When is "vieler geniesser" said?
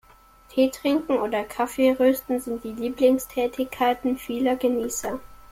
4.17-5.19